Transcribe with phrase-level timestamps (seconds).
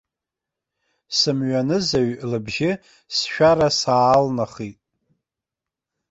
[1.17, 2.71] Сымҩанызаҩ лыбжьы
[3.15, 4.79] сшәара саалнахит.